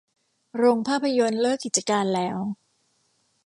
[0.57, 2.37] โรงภาพยนตร์เลิกกิจการแล้ว